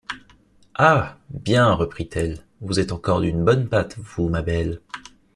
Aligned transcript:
Ah! 0.73 1.19
bien, 1.29 1.73
reprit-elle, 1.75 2.39
vous 2.59 2.79
êtes 2.79 2.91
encore 2.91 3.21
d’une 3.21 3.45
bonne 3.45 3.69
pâte, 3.69 3.97
vous, 3.99 4.29
ma 4.29 4.41
belle!... 4.41 4.81